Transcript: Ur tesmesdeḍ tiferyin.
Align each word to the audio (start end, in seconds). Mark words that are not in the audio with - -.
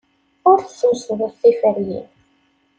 Ur 0.49 0.57
tesmesdeḍ 0.61 1.33
tiferyin. 1.41 2.09